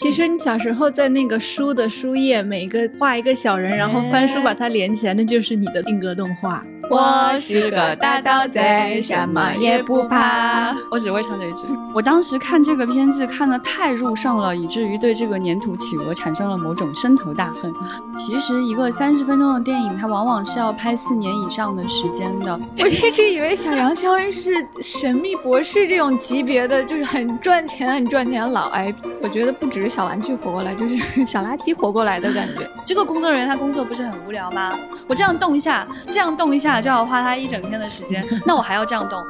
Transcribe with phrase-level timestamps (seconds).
[0.00, 6.64] 其实你小时候在那个书的书页，每个画一个小人，然后翻书把它连起来，那就是你的定格动画。
[6.90, 10.74] 我是个大盗贼，什么也不怕。
[10.90, 11.64] 我只会唱这一句。
[11.94, 17.72] 我当时看这个片子看得太入胜了，以至于对这个粘土企鹅产生了某种深仇大恨。
[18.18, 22.58] 其实一个三十分钟的电影，它往往是要拍四年以上的时间的。
[22.80, 24.50] 我一直以为小羊肖恩是
[24.82, 28.96] 神秘博士这种级别的，就是很赚钱、很赚钱的老 IP。
[29.22, 32.68] 我觉得不只是小玩具活过来，就是 小垃圾活过来的感觉。
[32.84, 34.76] 这个工作人员他工作不是很无聊吗？
[35.06, 36.79] 我这样动一下，这样动一下。
[36.80, 39.22] 就要花他一整天的时间，那我还要这样动。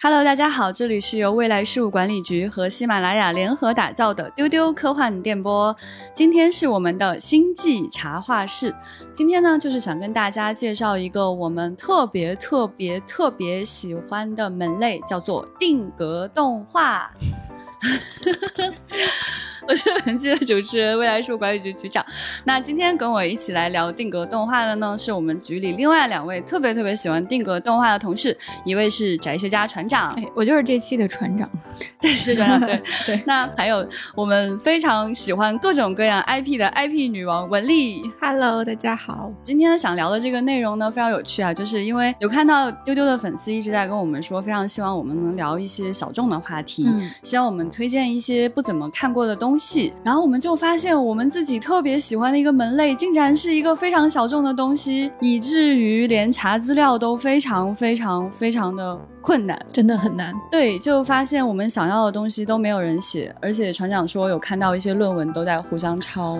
[0.00, 5.74] Hello，大家好，这里是由未来事务管理局和喜马拉雅联合打造的丢丢科幻电波。
[6.14, 8.72] 今天是我们的星际茶话室。
[9.10, 17.10] 今天呢，就是想跟大家介绍一个我们特别特别特别喜欢的门类，叫做定格动画。
[19.68, 22.04] 我是本期的主持人，未来事务管理局局长。
[22.44, 31.50] 那今天跟我一起来聊定格动画的呢，是我们局里另外两位特别特别喜欢定格动画的同事，一位是宅学家船长，哎，我就是这期的船长，
[31.98, 33.20] 这是船长，对 对。
[33.26, 39.32] 那还有我们非常喜欢各种各样 IP 的 IP 女王文丽，Hello，大家好。
[39.42, 46.86] 今天想聊的这个内容呢，非常有趣啊，就是因为有看到丢丢的粉丝一直在跟我们说，非常希望我们能聊一些小众的话题，
[47.24, 49.55] 希望我们推荐一些不怎么看过的东西。
[49.58, 60.34] 戏，然后我们就发现我们自己特别喜欢的一个门类，竟然是一个非常小众的东西，以至于连查资料都非常非常非常的困难，真的很难。
[60.50, 66.38] 对，就发现我们想要的东西都没有人写，而且船长说有看到一些论文都在互相抄。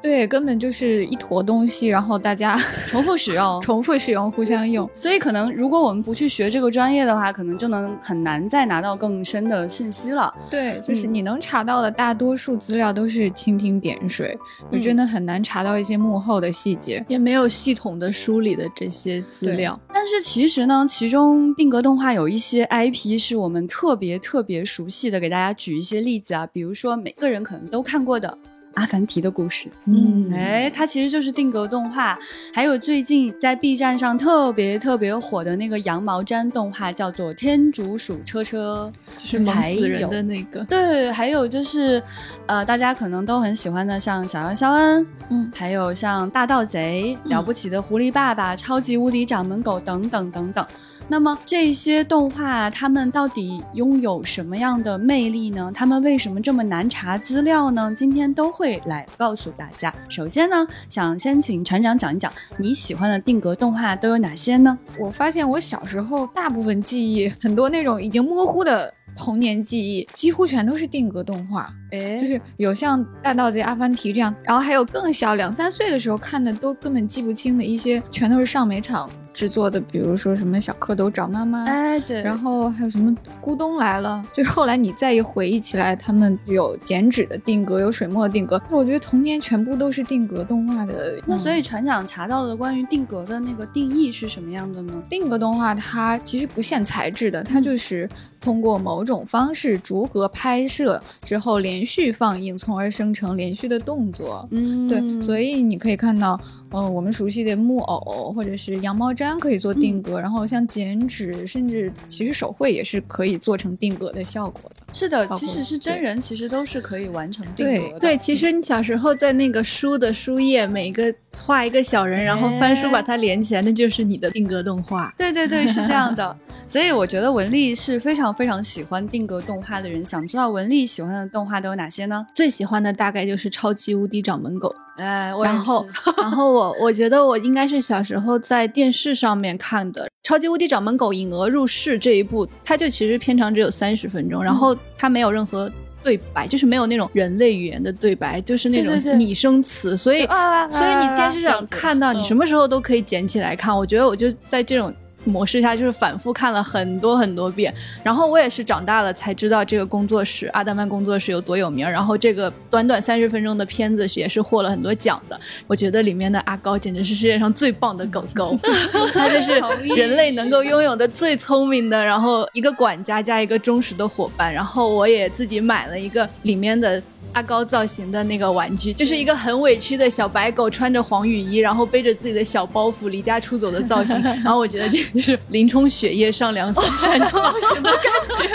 [0.00, 4.88] 对，根本就是一坨东西，然后大家 重复使用， 重复使用，互相用。
[4.94, 10.32] 所以可能如果我们不去学这个专业的话，可能就能很难再拿到更深的信息了。
[10.48, 14.38] 对，就是你能查到的大多数资料都是蜻蜓点水，
[14.72, 19.78] 就真的很难查到一些幕后的细节，也没有系统的梳理的这些资料。
[19.92, 28.38] 但是其实呢，其中定格动画有一些 IP 是我们特别特别熟悉的，给大家举一些例子啊，比如说每个人可能都看过的。
[28.78, 32.16] 阿凡提的故事，嗯，哎，它其实就是定格动画。
[32.54, 40.64] 还有最近在 B 站上特别特别火的那个羊毛毡动画，叫做《天竺鼠车车》，就是萌死人的那个。
[40.66, 42.00] 对，还有就是，
[42.46, 50.64] 呃，大家可能都很喜欢的，像小羊肖恩，嗯，还有像大盗贼、了不起的狐狸爸爸、超级无敌掌门狗等等等等。
[51.10, 55.72] 那么这些动画，它们到底拥有什么样的魅力呢？
[55.74, 57.90] 它们为什么这么难查资料呢？
[57.96, 59.92] 今天都会来告诉大家。
[60.10, 64.78] 首先呢，想先请船长讲一讲你喜欢的定格动画都有哪些呢？
[64.98, 71.70] 我发现我小时候大部分记忆，很多那种已经模糊的童年记忆，几乎全都是定格动画。
[71.90, 79.08] 哎，就是有像《大盗贼》《阿凡提》这样，然后还有更小两三岁的时候看的，都根本记不清的一些，全都是上美厂。
[79.34, 91.20] 制作的，比如说什么小蝌蚪找妈妈，哎对，然后还有什么咕咚来了，就是后来你再一回忆起来，他们有剪纸的定格，有水墨定格，我觉得童年全部都是定格动画的。
[91.24, 94.92] 那所以船长查到的关于定格的那个定义是什么样的呢？
[95.08, 98.08] 定格动画它其实不限材质的，它就是
[98.40, 104.48] 通过某种方式逐格拍摄之后连续放映，从而生成连续的动作。
[104.50, 106.38] 嗯，对，所以你可以看到。
[106.70, 114.86] 嗯，我们熟悉的木偶或者是羊毛毡可以做定格，然后像剪纸，甚至其实手绘也是可以做成定格的效果的。
[114.92, 117.98] 是的，即使是真人，其实都是可以完成定格的。
[117.98, 121.12] 对，其实你小时候在那个书的书页，每个
[121.42, 125.12] 画一个小人，然后翻书把它连起来，那就是你的定格动画。
[125.16, 126.36] 对对对，是这样的。
[126.68, 130.04] 所以我觉得文丽是非常非常喜欢定格动画的人。
[130.04, 132.26] 想知道文丽喜欢的动画都有哪些呢？
[132.34, 134.74] 最喜欢的大概就是超级无敌掌门狗。
[134.98, 135.86] 哎，然后，
[136.20, 145.72] 然后我我觉得我应该是小时候在电视上面看的《超级无敌掌门狗引鹅入室》这一部，它就其实片长只有三十分钟，然后它没有任何
[146.04, 150.26] 对白，就是没有那种人类语言的对白，就是那种拟声词，所以，
[150.70, 153.74] 所以你电视上看到，你什么时候都可以捡起来看。
[153.74, 154.94] 我觉得我就在这种。
[155.28, 157.72] 模式下就是反复看了很多很多遍，
[158.02, 165.38] 然后我也是长大了才知道这个工作室阿德曼工作室有多有名，然后这个短短三十分钟的片子也是获了很多奖的。
[165.66, 168.58] 我觉得里面的阿高简直是世界上最棒的狗狗，
[169.12, 169.52] 他就是
[169.94, 174.52] 人类能够拥有的最聪明的，然后一个管家加一个忠实的伙伴。
[174.52, 177.02] 然后我也自己买了一个里面的。
[177.32, 184.20] 阿高造型的那个玩具，就是一个很委屈的小白狗，穿着黄雨衣，然后背着自己的小包袱离家出走的造型。
[184.22, 186.82] 然后我觉得这个就是林冲雪夜上梁山
[187.28, 188.02] 造型的感
[188.38, 188.50] 觉。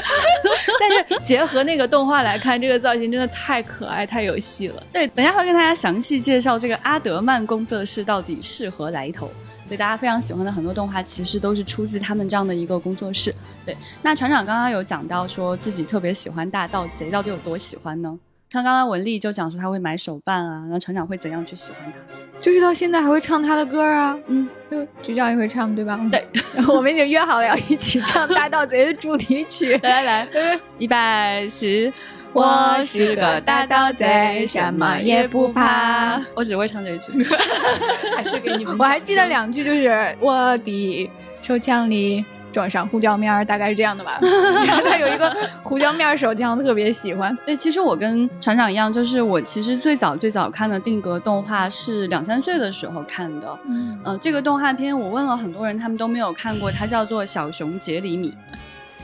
[0.80, 4.84] 但是结合那个动画来看，这个造型真的太可爱、太有戏了。
[4.92, 9.30] 对，等下会跟大家详细介绍这个阿德曼工作室到底是何来头。
[9.70, 13.34] 对大家非常喜欢的很多动画，其实都是出自他们这样的一个工作室。
[13.66, 18.20] 对，那船长刚刚有讲到说自己特别喜欢大盗贼，到底有多喜欢呢？
[18.54, 21.98] 像刚刚文丽就讲说他会买手办啊，那船长会怎样去喜欢他？
[22.40, 26.00] 就是到现在还会唱他的歌啊，嗯，就局长也会唱，对吧？
[26.12, 26.24] 对，
[26.70, 29.76] 我们已经约好了要一起唱《大盗贼》的主题曲。
[29.82, 31.92] 来来来，一百十，
[32.32, 36.22] 我是个大盗贼，什么也不怕。
[36.38, 37.24] 我只会唱这一句，
[38.16, 38.78] 还是给你们。
[38.78, 41.10] 我还记得两句，就是我的
[41.42, 42.24] 手枪里。
[42.54, 44.20] 装上胡椒面儿，大概是这样的吧。
[44.86, 47.36] 他有一个胡椒面手枪，特别喜欢。
[47.46, 53.60] 对，其实我跟船长一样，就是我其实最早最早看的定格动画是两三岁的时候看的。
[53.68, 58.30] 嗯，这个动画片我问了很多人，他们都没有看过，它叫做《小熊杰里米》。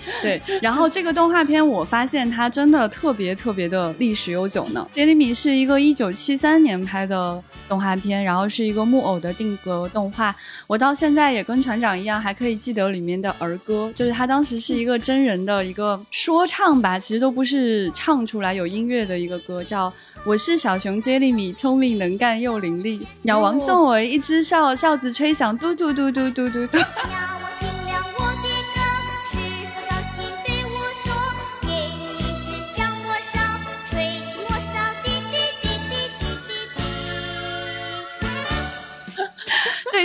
[0.22, 4.86] 对，然后这个动画片我发现它真的特别特别的历史悠久呢。
[4.94, 10.36] 杰里米是一个一九七三年拍的动画片，然后是一个木偶的定格动画。
[10.68, 19.92] 我到现在也跟船长一样，还可以记得里面的儿歌，就是他当时是一个真人的一个说唱吧，其实都不是唱出来有音乐的一个歌，叫
[20.26, 26.68] 我是小熊杰里米，聪明能干又伶俐，鸟王送我一只哨，哨子吹响，嘟嘟嘟嘟嘟嘟嘟。
[26.68, 26.82] 对，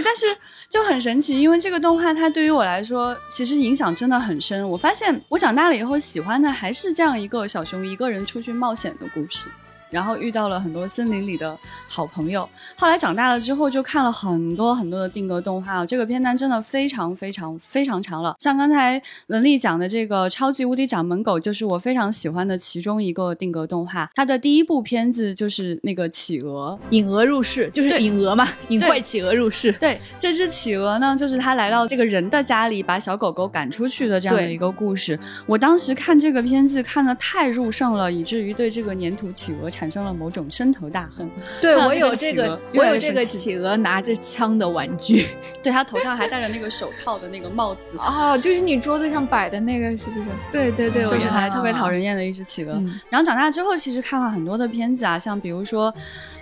[0.04, 0.26] 但是
[0.68, 4.68] 就很神奇，因为这个动画它对于我来说，其实影响真的很深。
[4.68, 9.48] 我发现我长大了以后喜欢的还是这样一个小熊一个人出去冒险的故事。
[9.94, 11.56] 然后遇到了很多森林里的
[11.88, 12.48] 好朋友。
[12.76, 15.86] 后来长大了之后，就看了很多很多的定格动画。
[15.86, 18.34] 这个片单真的非常非常非常长了。
[18.40, 24.10] 像刚才文丽讲的这个《超级无敌掌门狗》，就是我非常喜欢的其中一个定格动画。
[24.16, 29.70] 它的第一部片子就是那个企鹅，引鹅入室，就是引鹅嘛，引坏企鹅入室。
[29.74, 35.16] 对，这只企鹅呢，就是它来到这个人的家里，把小狗狗赶出去的这样的一个故事。
[35.46, 39.83] 我当时看这个片子看的太入胜了，以至于对这个粘土企鹅产。
[39.84, 41.30] 产生了某种深仇大恨。
[41.60, 45.26] 对我有这个，我有这个企鹅拿着枪的玩具，
[45.62, 47.94] 对他头上还戴着那个手套的那个帽子。
[48.00, 50.26] 哦，就是你桌子上摆的那个，是不是？
[50.50, 52.82] 对对对，就是还特别讨人厌的一只企鹅。
[53.10, 55.94] 然后长大之后，其实看了很多的片子啊，像比如说。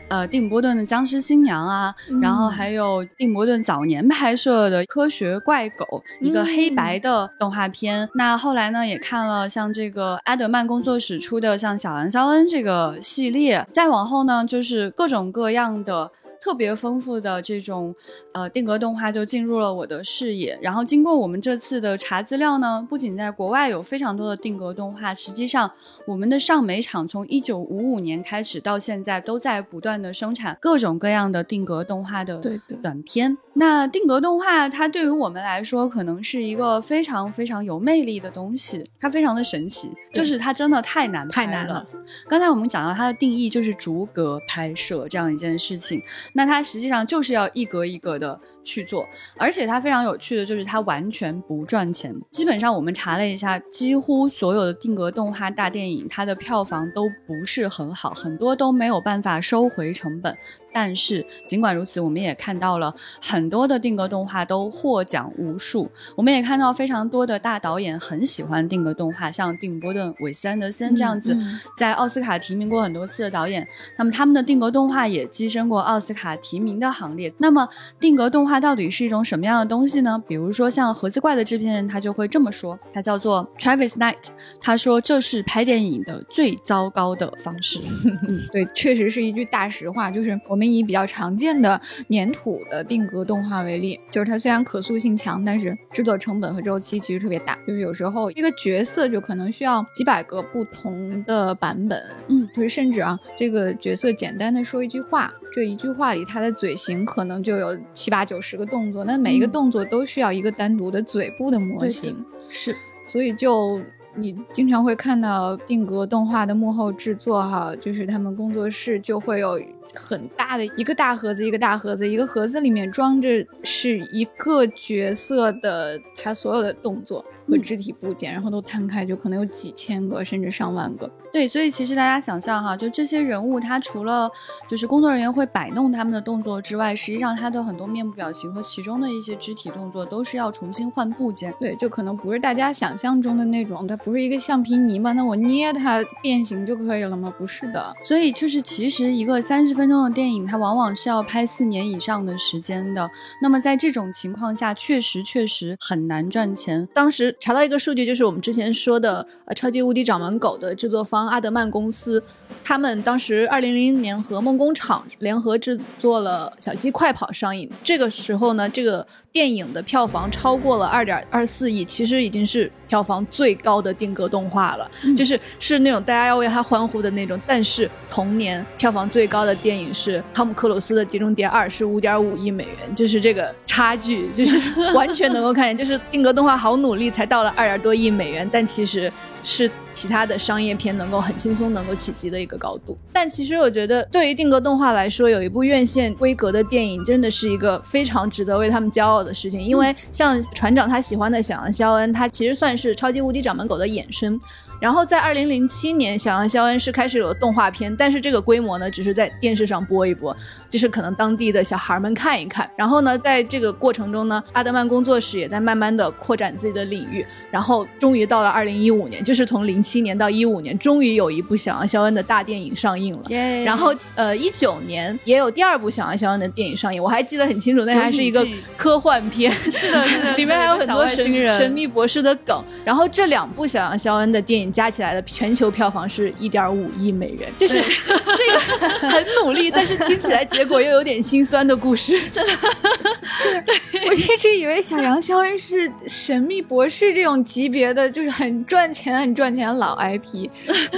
[0.09, 5.85] 呃，蒂姆·波顿的《僵尸新娘》啊，然后还有蒂姆·波顿早年拍摄的《科学怪狗》，
[6.21, 8.09] 一个黑白的动画片。
[8.15, 13.67] 那后来呢，也看了像这个阿德曼工作室出的像《小羊肖恩》这个系列。
[13.71, 16.11] 再往后呢，就是各种各样的。
[16.43, 17.95] 特别丰富的这种
[18.33, 25.71] 呃定格动画就进入了我的视野，然后经过我们这次的查资料呢，不仅在国外有非常多的定格动画，实际上
[26.05, 32.41] 我们的上美厂从一九五五年开始到现在都在不断的生产各种各样的定格动画的
[32.83, 33.39] 短片。
[33.55, 41.87] 那定格动画它对于我们来说可能是一个非常非常有魅力的东西，它非常的神奇，就是它真的太难太难了。
[42.29, 46.03] 刚才我们讲到它的定义就是逐格拍摄这样一件事情。
[46.35, 49.07] 那它实际上就是要一格一格的去做，
[49.37, 52.15] 而且它非常有趣的就是它完全不赚钱。
[52.31, 60.37] 基本上我们查了一下，几乎所有的定格动画大电影，它的票房都不是很好，很多都没有办法收回成本。
[60.73, 65.91] 但是尽管如此，我们也看到了很多的定格动画都获奖无数。
[66.17, 71.37] 我们也看到非常多的大导演很喜欢定格动画，像蒂姆·波顿、韦斯·安德森这样子，
[71.77, 73.67] 在奥斯卡提名过很多次的导演。
[73.99, 77.33] 那么他们的定格动画也跻身过奥斯卡提名的行列。
[77.37, 77.69] 那么
[78.01, 80.23] 定格动画到底是一种什么样的东西呢？
[80.27, 84.17] 比如说像盒子怪的制片人，他就会这么说，他叫做 Travis Knight，
[84.61, 87.79] 他说这是拍电影的最糟糕的方式。
[88.51, 90.62] 对，确实是一句大实话，就是我们。
[90.63, 97.59] 我们以比较常见的粘土的定格动画为例，就是它虽然可塑性强，但是制作成本和周期其实特别大。
[97.67, 112.73] 就是有时候一个角色就可能需要几百个不同的版本，嗯，就是甚至啊，这个角色简单的说一句话，这一句话里他的嘴型可能就有七八九十个动作，那每一个动作都需要一个单独的嘴部的模型，是，
[113.05, 113.81] 所以就。
[114.15, 119.59] 你经常会看到定格动画的幕后制作，哈，就是他们工作室就会有
[119.95, 123.29] 很大的一个大盒子，一个大盒子，一个盒子里面装着
[123.63, 131.11] 是一个角色的他所有的动作，和肢体部件，然后都摊开，就可能有几千个甚至上万个。
[131.33, 134.31] 对，所以其实大家想象哈，就这些人物，他除了
[134.69, 141.53] 就是工作人员会摆弄他们的动作之外，实际上他的很多面部表情和其中的一些肢体动作都是要重新换部件。
[141.59, 147.33] 对，就可能不是大家想象中的那种，它不是一个橡皮泥嘛，那我捏它变形就可以了吗？
[147.39, 147.93] 不是的。
[148.05, 153.11] 所以就是其实一个三十分钟的电影，它往往是要拍四年以上的时间的。
[153.41, 156.87] 那么在这种情况下，确实确实很难赚钱。
[156.93, 162.23] 当时查到一个数据，就是我们之前说的呃《超级无敌掌门狗》的制作方阿德曼公司，
[162.65, 177.41] 他们当时二零零零年和梦工厂联合制作了《小鸡快跑》上映，这个时候呢，这个电影的票房超过了二点二四亿，其实已经是票房最高的定格动画了，就是是那种大家要为它欢呼的那种。
[177.47, 184.61] 但是同年票房最高的电影是汤姆克鲁斯的《碟中谍二》，是五点五亿美元，就是这个差距，就是
[184.93, 189.11] 完全能够看见，就是定格动画好努力才到了二点多亿美元，但其实
[189.43, 192.97] 是其他的商业片能够很轻松能够企及的一个高度。
[193.13, 204.41] 但其实我觉得，对于定格动画来说，有一部院线规格的电影真的是一个非常值得为他们骄傲的事情，因为像船长他喜欢的《小羊肖恩》，他其实算是《超级无敌掌门狗》的衍生。
[204.83, 210.37] 然后在二零零七年，《小羊肖恩》是开始有了动画片，但是这个规模呢，只是在电视上播一播，
[210.69, 212.69] 就是可能当地的小孩们看一看。
[212.77, 217.25] 然后呢，在这个过程中呢，阿德曼工作室也在慢慢的扩展自己的领域。
[217.49, 223.23] 然后终于到了二零一五年，就是从零七年到一五年，终于有一部《小羊肖恩》的大电影上映了。
[223.65, 228.45] 然后呃，一九年也有第二部《小羊肖恩》的电影上映，我还记得很清楚，那还是一个
[228.77, 232.65] 科幻片，是的，是的， 里面还有很多神神秘博士的梗。
[232.85, 234.72] 然后这两部《小羊肖恩》的电影。
[234.73, 238.03] 加起来的全球票房是一点五亿美元，就是是
[238.49, 242.21] 一个很努力， 但是听起来结果又有点心酸的故事。
[242.31, 243.75] 真的，对
[244.09, 250.49] 我一直以为小杨肖恩是神秘博士这种级别的，就是很赚钱、很赚钱的老 IP，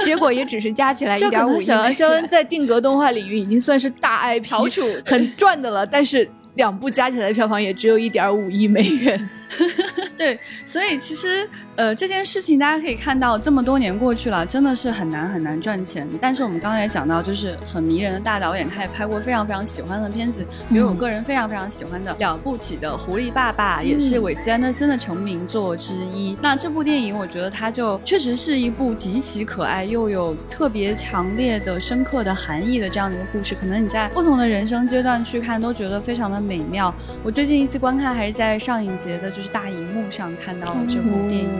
[0.04, 1.60] 结果也只是加起来一点五亿。
[1.60, 9.30] 小杨肖恩在定格动画领域已经算是大 IP，很赚的了，但是两部加起来的票房也只有一点五亿美元。
[10.16, 16.08] 对，所以其实呃这件事情大家可以看到，这么多年过去了，真的是很难很难赚钱。
[16.20, 26.36] 但是我们刚才也讲到，就是很迷人的大导演，他也拍过非常非常喜欢的片子，比如我个人非常非常喜欢的《了不起的狐狸爸爸》，也是韦斯安德森的成名作之一。
[26.40, 33.54] 那这部电影，我觉得它就确实是一部极其可爱又有特别强烈的深刻的含义的这样的一个故事。
[33.54, 36.94] 可能你在不同的人生阶段去看，都觉得非常的美妙。
[37.22, 39.43] 我最近一次观看还是在上影节的，就是。
[39.48, 41.50] 大荧幕上看到了这部电影，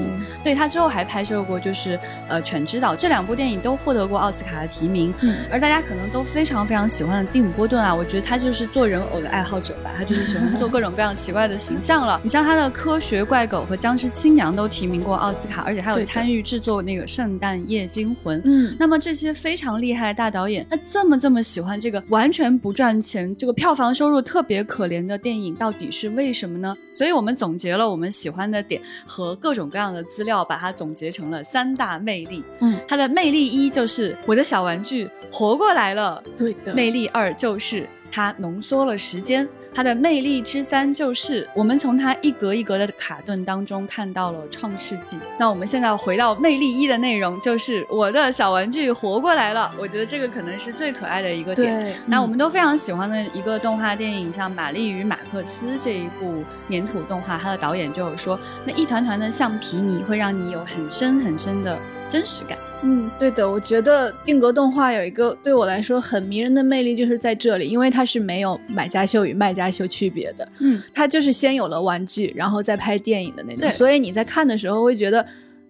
[0.43, 1.99] 对他之后还拍摄过，就是
[2.29, 5.13] 呃《犬之岛》这两部电影都获得过奥斯卡的提名。
[5.21, 12.21] 嗯，而大家可能都非常非常喜欢的蒂姆·波顿啊，我觉得他就是做人偶的爱好者吧，他就是喜欢做各种各样奇怪的形象了。
[12.25, 18.39] 你像他的《科学怪狗》和《僵尸新娘》都提名过奥斯卡，而且还有参与制作那个《圣诞夜惊魂》。
[18.45, 26.75] 嗯，那么这些非常厉害的大导演，他这么这么喜欢这个完全不赚钱、这个票房收入特别可怜的电影，到底是为什么呢？
[26.93, 27.89] 所以我们总结了。
[27.89, 32.43] 我们喜欢的点和各种各样的资料，把它总结成了三大魅力。
[32.61, 36.23] 嗯，它的魅力一就是我的小玩具活过来了。
[36.37, 36.75] 对的。
[36.75, 39.49] 魅力二就是它浓缩了时间。
[39.75, 45.19] 它的魅力之三就是，我们从它一格一格的卡顿当中看到了创世纪。
[45.37, 49.73] 那我们现在回到魅力一的内容，就是我的小玩具活过来了。
[49.77, 51.93] 我觉得这个可能是最可爱的一个点。
[52.07, 61.77] 那我们都非常喜欢的一个动画电影，像《玛丽与马克思》这一部粘土动画，它的导演就有说，那一团团的橡皮泥会让你有很深很深的
[62.09, 62.57] 真实感。
[62.83, 70.47] 嗯，对的，我觉得定格动画有一个对我来说很迷人的魅力，就是在这里，因为它是没有买家秀与卖家秀区别的。
[70.61, 73.71] 嗯，它就是先有了玩具，然后再拍电影的那种。
[73.71, 75.25] 所以你在看的时候会觉得，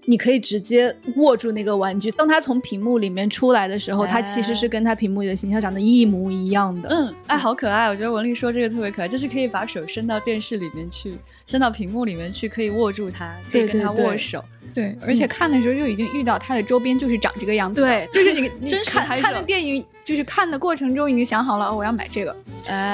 [0.07, 6.89] 你可以直接握住那个玩具，当它从屏幕里面出来的时候，它其实是跟它屏幕里的形象长得一模一样的。
[6.89, 7.87] 嗯，哎，好可爱！
[7.87, 11.15] 我觉得文丽说这个特别可爱，就是可以把手伸到电视里面去，
[11.47, 14.41] 伸到屏幕里面去，可以握住它，可以跟它握手。
[14.41, 14.54] 对，
[15.01, 17.81] 而且看的时候就已经遇到它的周边就是长这个样子。
[17.81, 22.37] 对，就是你 你看看的电影，就是看的过程中已经想好了，我要买这个，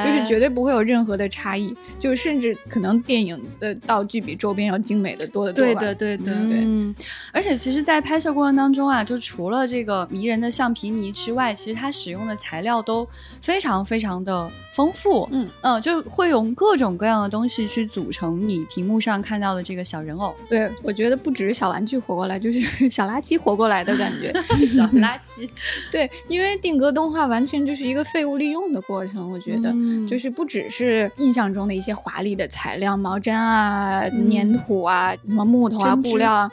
[0.05, 5.65] 就是绝对不会有任何的差异，就甚至可能电影的道具比周边要精美的多得多。
[5.65, 6.61] 对的，对的，对。
[6.63, 6.95] 嗯，
[7.33, 13.09] 而且其实，在拍摄过程当中啊，就除了这个迷人的橡皮泥之外，其实它使用的材料都
[13.41, 15.29] 非常非常的丰富。
[15.33, 20.35] 嗯嗯，就会用各种各样的东西去组成你屏幕上看到的这个小人偶。
[20.49, 21.71] 对，我觉得不止小。
[21.71, 24.33] 玩具活过来，就是 小垃圾活过来的感觉。
[24.67, 25.49] 小垃圾，
[25.93, 34.03] 对，因为定格动画完全就是一个废物利用的过程，我觉得，嗯就是不只是印象中的一些华丽的材料，毛毡啊、
[34.33, 36.51] 粘土啊、什么木头啊、布料啊。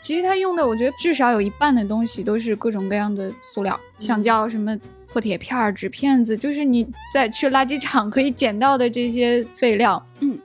[0.00, 4.76] 其实它用的，我觉得至少有一半的东西都是各种各样的塑料，橡胶、什么
[5.12, 10.04] 破铁片、纸片子，就是你在去垃圾场可以捡到的这些废料。
[10.20, 10.38] 嗯，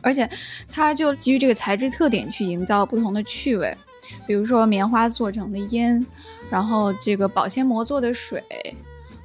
[0.00, 0.28] 而且
[0.70, 3.76] 它就基于这个材质特点去营造不同的趣味，
[4.26, 6.04] 比如说棉花做成的烟，
[6.50, 8.42] 然后这个保鲜膜做的水。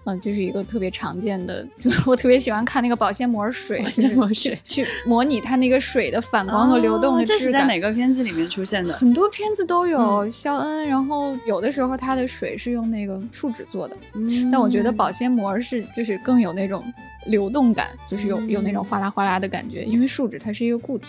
[0.05, 1.65] 嗯，这是一个特别常见的，
[2.05, 7.39] 我特别喜欢看那个保鲜膜水，保鲜膜水去去模拟它那个水的反光和流动的哦这。
[7.39, 8.93] 是在哪个片子里面出现的？
[8.93, 16.83] 很多片子都有嗯肖恩，然后有的时候它的水是用那个树脂做的，嗯但我觉得保鲜膜是就是更有那种
[17.27, 21.07] 流动感，就是有有那种嗯哗啦哗啦的感觉，因为树脂它是一个固体，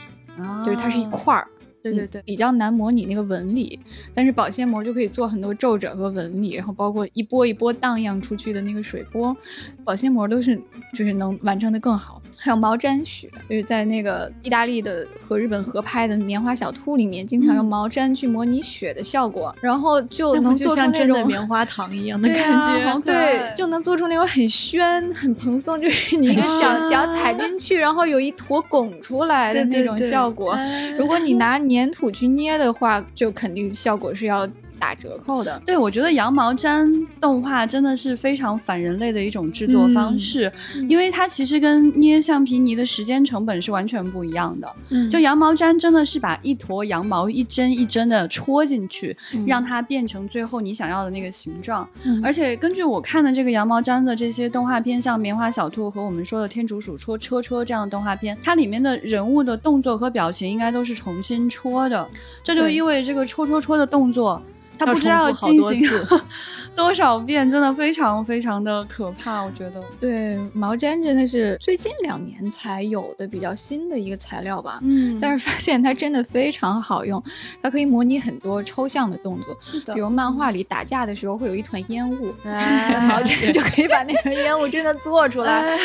[0.65, 1.47] 就是它是一啊块儿。
[1.91, 3.79] 嗯对对对，比较难模拟那个纹理，
[4.15, 9.37] 但是保鲜膜就可以做很多皱褶和纹理，然后包括一波一波荡漾出去的那个水波，
[9.85, 10.59] 保鲜膜都是
[10.95, 12.23] 就是能完成的更好。
[12.45, 23.01] 还有毛毡雪，就是在那个意大利的和日本合拍的《棉花小兔》里面，经常用嗯毛毡去模拟雪的效果，然后就能做出那种棉花糖一样的感觉？
[23.01, 30.55] 对，就能做出那种很宣、很蓬松，就是你一个脚啊脚踩进去，然后有一坨拱出来的那种对对对效果。
[30.99, 34.47] 如果你拿粘土去捏的话，就肯定效果是要
[34.85, 35.63] 打折扣的。
[35.65, 40.53] 对，我觉得羊毛毡动画真的是非常反人类的一种制作方式，
[40.87, 44.69] 因为它其实跟捏橡皮泥的时间成本是完全不一样的。
[44.91, 51.89] 嗯就羊毛毡真的是把一坨羊毛一针一针的戳进去，嗯让它变成最后你想要的那个形状。
[52.05, 62.07] 嗯而且根据我看的这个羊毛毡的这些动画片，像《棉花小兔》和我们说的《天竺鼠戳车车》这样的动画片，它里面的人物的动作和表情应该都是重新戳的，
[62.43, 64.43] 这就对意味着这个戳戳戳的动作。
[64.79, 65.89] 它要不知道进行
[66.75, 69.43] 多少遍，真的非常非常的可怕。
[69.43, 74.81] 我觉得，对，毛毡真的是最近两年才有的比较新的一个材料吧。
[74.83, 77.23] 嗯但是发现它真的非常好用，
[77.63, 85.79] 它可以模拟很多抽象的动作，是的比如漫画里打架的时候会有一团烟雾，哎毛毡就可以把那个烟雾真的做出来。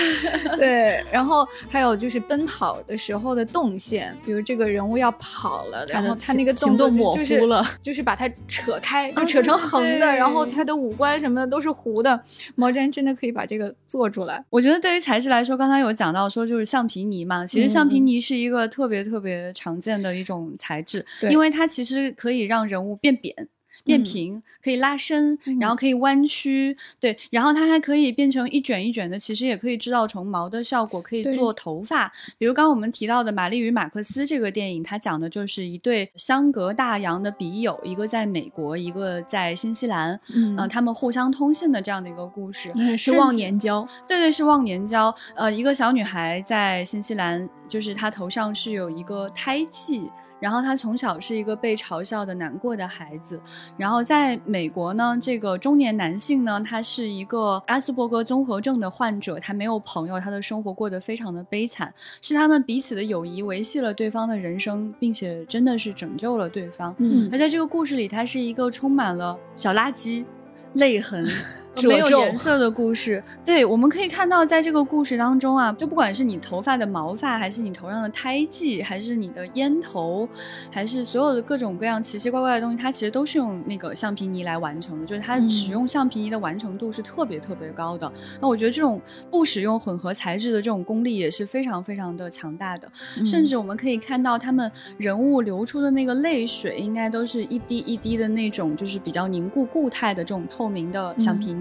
[0.58, 12.20] 对，然后还有就是奔跑的时候的动线，比如这个人物要跑了，然后他那个行动作动模就是糊了就是把它扯开，就啊扯成横的，对然后他的五官什么的都是糊的。
[12.56, 14.44] 毛毡真的可以把这个做出来。
[14.50, 23.48] 我觉得对于材质来说，刚才有讲到说就是橡皮泥嘛，其实橡皮泥是一个特别特别常见的一种材质，对因为它其实可以让人物变扁。
[23.84, 32.12] 变嗯平，可以拉伸，嗯然后可以弯曲，对，然后它还可以变成一卷一卷的，其实也可以制造成毛的效果，可以做头发。
[32.38, 42.70] 比如刚刚我们提到的《玛丽与马克思》这个电影，它讲的就是一对相隔大洋的笔友，一个在美国，一个在新西兰，嗯呃，他们互相通信的这样的一个故事。
[42.98, 45.14] 是忘年交，对对，是忘年交。
[45.36, 50.10] 呃，一个小女孩在新西兰，就是她头上是有一个胎记。
[50.40, 53.40] 然后他从小是一个被嘲笑的难过的孩子，
[53.78, 66.96] 然后在美国呢，这个中年男性呢，他是一个阿斯伯格综合症的患者，他没有朋友，他的生活过得非常的悲惨，是他们彼此的友谊维系了对方的人生，并且真的是拯救了对方。
[67.00, 70.24] 嗯而在这个故事里，他是一个充满了小垃圾、
[70.74, 71.26] 泪痕。
[71.76, 80.28] 褶没有颜色的故事，对，我们可以看到，在这个故事当中啊，就不管是你头发的毛发，还是你头上的胎记，还是你的烟头，
[80.72, 88.12] 还是所有的各种各样奇奇怪怪的东西，它其实都是用那个橡皮泥来完成的，就是它嗯使用橡皮泥的完成度是特别特别高的。
[88.42, 101.58] 那我觉得这种不使用混合材质的这种功力也是非常非常的强大的，嗯甚至我们可以看到他们人物流出的那个泪水，应该都是一滴一滴的那种，就是比较凝固固态的这种透明的橡皮泥。
[101.58, 101.59] 嗯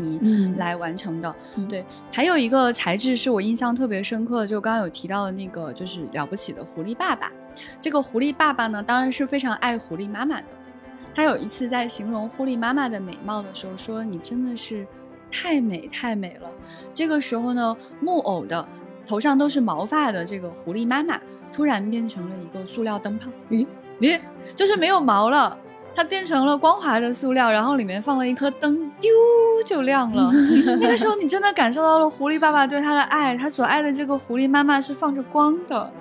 [0.57, 7.31] 来完成的，嗯对，还有一个材质是我印象特别深刻的，就刚刚有提到的那个，就是了不起的狐狸爸爸。
[7.81, 10.47] 这个狐狸爸爸呢，当然是非常爱狐狸妈妈的。
[11.15, 14.87] 他有一次在形容狐狸妈妈的美貌的时候，说：“你真的是
[15.31, 16.49] 太美太美了。”
[16.95, 18.65] 这个时候呢，木偶的
[19.05, 21.19] 头上都是毛发的这个狐狸妈妈，
[21.53, 23.29] 突然变成了一个塑料灯泡。
[23.51, 23.67] 咦
[23.99, 24.21] 咦，
[24.55, 25.59] 就是没有毛了。
[25.99, 29.11] 它变成了光滑的塑料，然后里面放了一颗灯，丢
[29.67, 30.31] 就亮了。
[30.81, 35.93] 那个时候，你真的感受到了狐狸爸爸对他的爱，他所爱的这个狐狸妈妈是放着光的。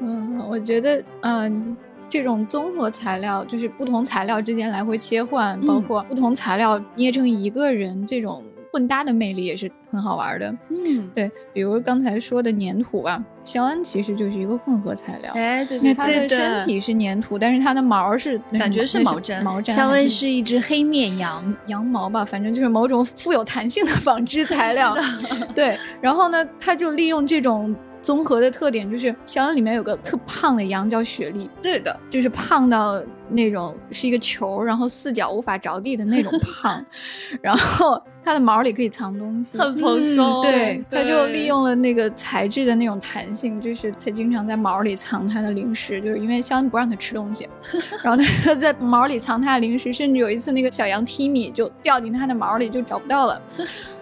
[0.00, 1.76] 嗯，我觉得，嗯、
[2.08, 8.42] 这种综合材料就是不同材料之间来回切换，包嗯括不同材料捏成一个人这种
[8.74, 10.52] 混搭的魅力也是很好玩的。
[10.68, 15.32] 嗯，对，比如刚才说的粘土啊，肖恩其实就是一个混合材料。
[15.36, 19.72] 哎，对对因为它的对身体是粘土，但是它的毛是感觉是毛毡毛毡。
[19.72, 24.96] 肖恩是一只黑面羊，羊毛吧，反正就是某种富有弹性的 纺织材料。
[25.54, 33.00] 对，然后呢，他就利用这种综合的特点，就是肖恩里面有个特胖的羊叫雪莉，对的，就是胖到
[33.34, 36.84] 那种是一个球，然后四脚无法着地的那种 胖，
[37.42, 39.74] 然后它的毛里可以藏东西，很。
[39.74, 40.40] 蓬松。
[40.40, 47.48] 对，它就利用了那个材质的那种弹性，就是它经常在毛里藏它的零食，就是因为肖恩不让它吃东西，
[48.02, 53.42] 然后它就在毛里藏它的零食，甚至有一次那个小羊踢米就掉进它的毛里就找不到了，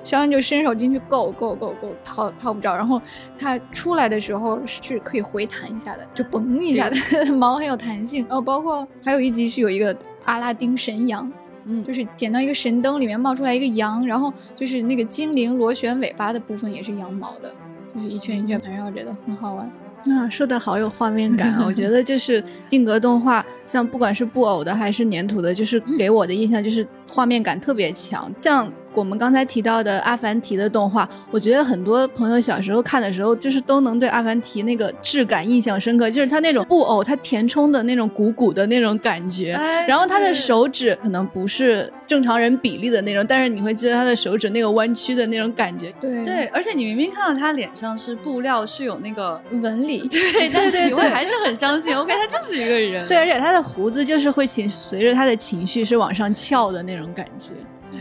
[0.02, 3.00] 肖恩就伸手进去够够够够掏掏不着，然后
[3.38, 6.96] 他出来的时候是可以回弹一下的，就嘣一下的，
[7.34, 11.30] 毛很有弹性，然后包括还有一集是有一个阿拉丁神羊。
[11.64, 17.54] 嗯，就是捡到一个神灯，里面冒出来一个羊，然后就是那个精灵螺旋尾巴的部分也是羊毛的，
[17.94, 19.70] 就是一圈一圈盘绕着的，很好玩。
[20.06, 21.62] 啊，说的好有画面感啊！
[21.64, 28.28] 我觉得就是定格动画，像不管是布偶的还是粘土的，就是给我的印象就是画面感特别强。
[28.36, 45.92] 像我们刚才提到的阿凡提的动画，我觉得很多朋友小时候看的时候，就是都能对阿凡提那个质感印象深刻，就是他那种布偶，他填充的那种鼓鼓的那种感觉，哎然后他的手指可能不是正常人比例的那种，但是你会记得他的手指那个弯曲的那种感觉。
[46.00, 53.06] 对对，而且你明明看到他脸上是布料，是有那个纹理，对，但是对对你会还是很相信，OK，他就是一个人。
[53.08, 57.52] 对，而且他的胡子就是会情随着他的情绪是往上翘的那种感觉。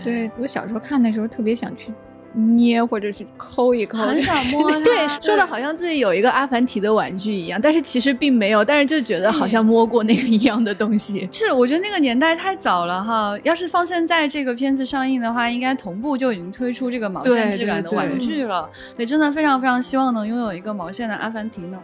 [0.03, 1.91] 对我小时候看的时候特别想去
[2.33, 11.27] 捏或者去抠一抠，很想摸 对，说的好像自己有一个阿凡提的玩具一样，但是其实并没有，但是就觉得好像摸过那个一样的东西。
[11.33, 13.37] 是，我觉得那个年代太早了哈。
[13.43, 18.69] 要是放现在这个片子上映的话，应该同步就已经推出这个毛线质感的玩具了。
[18.95, 21.77] 对，真的非常非常希望能拥有一个毛线的阿凡提呢。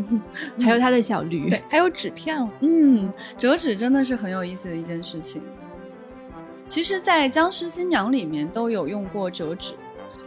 [0.58, 2.48] 还有他的小驴，还有纸片哦。
[2.60, 5.42] 嗯，折纸真的是很有意思的一件事情。
[6.72, 9.74] 其实，在《僵尸新娘》里面都有用过折纸，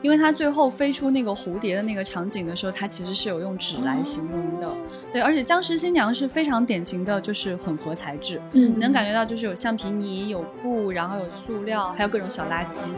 [0.04, 4.72] 因为它最后飞出那个蝴蝶的那个场景的时候，它其实是有用纸来形容的。
[5.12, 12.92] 对，而且《僵尸新娘》是非常典型的就是混合材质，嗯你能感觉到就是有橡皮泥、有布，然后有塑料，还有各种小垃圾。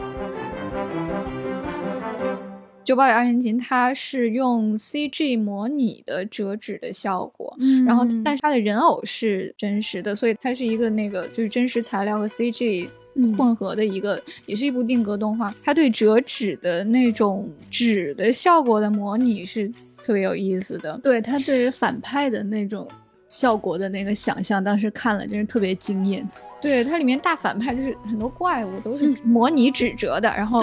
[2.84, 12.90] 九宝与二人琴，它是用 CG 模拟的折纸的效果，嗯然后但是它的人偶是真实的，所以它是一个那个就是真实材料和 CG 嗯
[13.36, 15.54] 混合的一个，也是一部定格动画。
[15.62, 19.70] 它对折纸的那种纸的效果的模拟是
[20.02, 20.98] 特别有意思的。
[21.02, 22.88] 对它对于反派的那种
[23.28, 26.26] 效果的那个想象，当时看了真是特别惊艳。
[26.60, 30.60] 对，它里面大反派就是很多怪物都是模拟纸折的，然后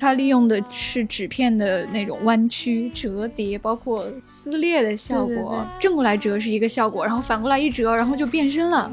[0.00, 5.28] 它利用的是纸片的那种弯曲、折叠，包括撕裂的效果。
[5.28, 8.90] 对对对正过来折是一个效果，然后反过来一折，然后就变身了。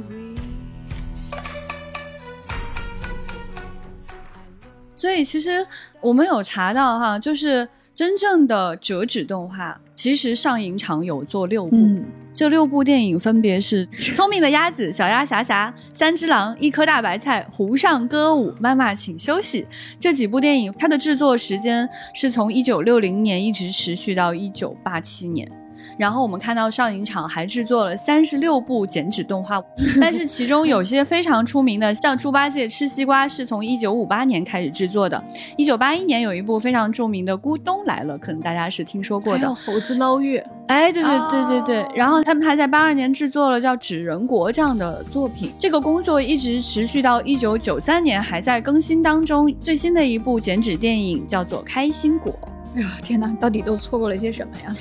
[5.03, 5.67] 所以其实
[5.99, 11.75] 我们有查到哈，就是真正的折纸动画，其实上影厂有做六部。
[11.75, 13.85] 嗯这六部电影分别是
[14.15, 19.61] 《聪明的鸭子》《小鸭侠侠》《三只狼》《一颗大白菜》《湖上歌舞》《妈妈请休息》
[19.99, 25.51] 这几部电影，它的制作时间是从一九六零年一直持续到一九八七年。
[25.97, 29.61] 然后我们看到上影厂还制作了三十六部剪纸动画，
[29.99, 35.23] 但是其中有些非常出名的，像猪八戒吃西瓜是从一九五八年开始制作的，
[35.57, 39.53] 一九八一年有一部非常著名的《咕咚来了》，可能大家是听说过的。
[39.53, 49.53] 猴子捞月，哎，对对对对对，哦然后他们还在八二年制作了叫《纸人国》这样的作品，这个工作一直持续到一九九三年还在更新当中。
[49.59, 52.33] 最新的一部剪纸电影叫做《开心果》。
[52.75, 54.75] 哎呀，天哪，到底都错过了些什么呀？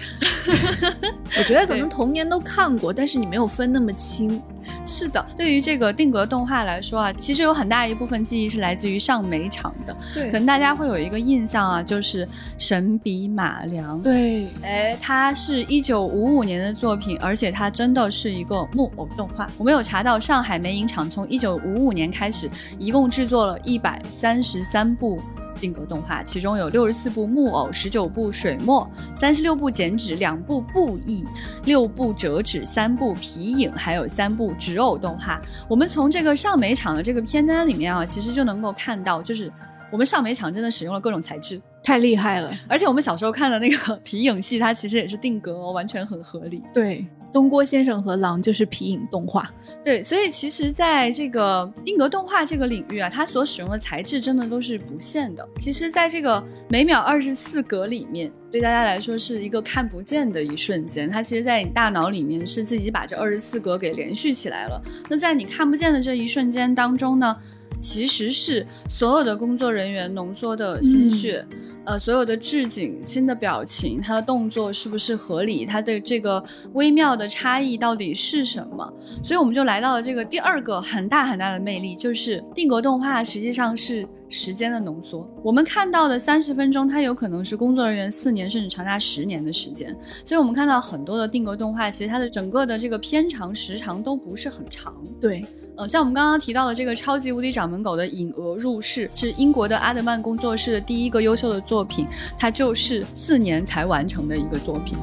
[1.38, 4.40] 我觉得可能童年都看过，但是你没有分那么清。
[4.86, 9.96] 是的，对于这个定格动画来说啊，其实有很大一部分记忆是来自于上美场的。
[10.14, 12.26] 对可能大家会有一个印象啊，就是
[12.58, 14.00] 神笔马良。
[14.02, 19.48] 对，哎，它是一九五五年的作品，而且它真的是一个木偶动画。
[19.58, 25.20] 我们有查到，上海美影厂从一九五五年开始，一共制作了一百三十三部。
[25.62, 31.24] 定格动画，其中有六十四部木偶，十九部水墨，三十六部剪纸，两部布艺，
[31.64, 35.40] 六部折纸，三部皮影，还有三部纸偶动画。
[35.68, 39.52] 我们从这个上美厂的这个片单里面啊，其实就能够看到，就是
[39.92, 42.52] 我们上美厂真的使用了各种材质，太厉害了。
[42.68, 46.60] 而且我们小时候看的那个 皮影戏，它其实也是定格哦，完全很合理。
[46.74, 49.50] 对，东郭先生和狼就是皮影动画。
[49.84, 55.46] 对，所以其实，在这个定格动画这个领域啊，它所使用的材质真的都是不限的。
[55.58, 61.10] 其实，在这个每秒二十四格里面，对大家来说是一个看不见的一瞬间。
[61.10, 64.80] 它其实，在你大脑里面是自己把这二十四格给连续起来了。
[65.08, 67.36] 那在你看不见的这一瞬间当中呢，
[67.80, 71.44] 其实是所有的工作人员浓缩的心血。
[71.84, 75.66] 呃，所有的置景、新的表情，它的动作是不是合理？
[75.66, 76.42] 它的这个
[76.74, 78.92] 微妙的差异到底是什么？
[79.22, 85.28] 所以我们就来到了这个第二个很大很大的魅力，就是定格动画实际上是时间的浓缩。
[85.42, 89.92] 我们看到的三十分钟，它有可能是工作人员四年甚至长达十年的时间。
[90.24, 94.94] 所以我们看到很多的定格动画，其实它的整个的这个片长时长都不是很长。
[95.20, 95.44] 对。
[95.74, 102.06] 呃，像我们刚刚提到的这个超级无敌掌门狗的引鹅入室，是英国的阿德曼工作室的第一个优秀的作品，
[102.38, 104.98] 它就是四年才完成的一个作品，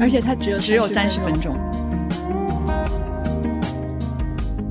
[0.00, 1.54] 而且它只有只有三十分钟。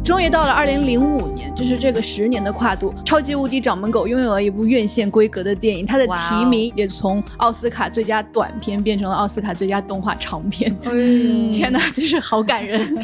[0.03, 1.43] 终于到了二零零五年。
[1.55, 10.75] 就是这个十年的跨度，超级无敌掌门狗拥有了一部院线规格的电影，它的提名也从奥斯卡最佳短片变成了奥斯卡最佳动画长片。
[11.53, 12.97] 天哪，真是好感人！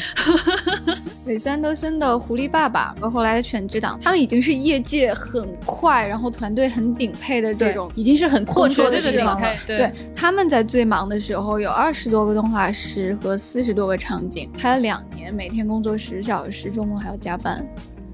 [1.25, 9.47] 韦斯安德森的《狐狸爸爸》和后来的《犬之党》，他们已经是业界很快，然后团队很顶配的这种，已经是很阔绰的地方了。
[9.67, 17.63] 对，他们在最忙的时候有二十多个动画师和四十多个场景，拍了两年，每天工作十小时，周末还要加班。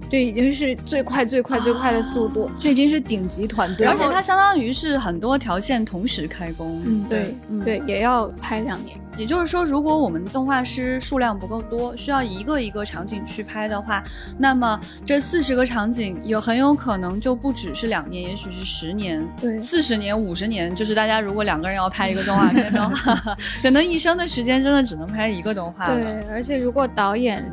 [0.08, 6.80] 这已经是最快、最快、最快的速度，这已经是顶级团队，而且它相当于是很多条线同时开工。
[6.86, 8.96] 嗯，对，对，也要拍两年。
[9.18, 14.04] 也就是说，如果我们动画师数量不够多，需要一个一个场景去拍的话，
[14.38, 20.76] 那么这四十个场景有很有可能就不只是两年，也许是十年、对，四十年、五十年。
[20.76, 25.96] 就是大家如果两个人要拍一个动画片的话， 可能一生的时间真的只能拍一个动画了。
[25.96, 27.44] 对，而且如果导演。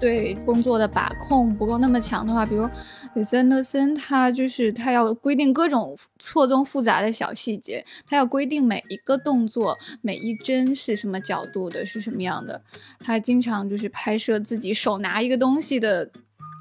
[0.00, 2.68] 对工作的把控不够那么强的话，比如
[3.14, 12.62] 韦斯安德森，他就是他要规定各种错综复杂的小细节，他要规定每一个动作、每一帧是什么角度的，是什么样的。
[13.00, 16.10] 他经常就是拍摄自己手拿一个东西的。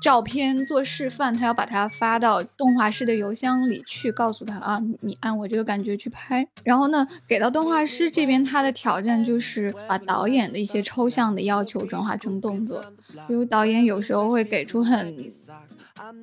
[0.01, 6.47] 照片做示范，他要把它发到动画师的邮箱里去，告诉他啊，你按我这个感觉去拍。
[6.63, 12.81] 然后呢，给到动画师这边，他的挑战就是把导演的一些抽象的要求转化成动作。
[13.27, 15.15] 比如导演有时候会给出很。